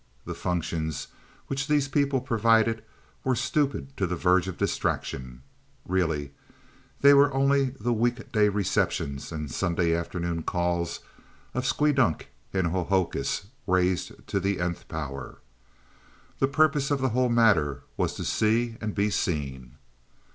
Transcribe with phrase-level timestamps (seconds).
[0.25, 1.09] The functions
[1.45, 2.83] which these people provided
[3.23, 5.43] were stupid to the verge of distraction;
[5.85, 6.31] really
[7.01, 11.01] they were only the week day receptions and Sunday afternoon calls
[11.53, 15.37] of Squeedunk and Hohokus raised to the Nth power.
[16.39, 19.75] The purpose of the whole matter was to see and be seen.